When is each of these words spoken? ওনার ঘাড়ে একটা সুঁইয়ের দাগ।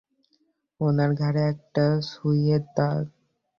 ওনার 0.79 1.11
ঘাড়ে 1.13 1.41
একটা 1.53 1.85
সুঁইয়ের 2.09 2.63
দাগ। 2.77 3.03